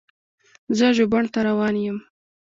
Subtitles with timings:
[0.77, 1.97] زه ژوبڼ ته روان یم.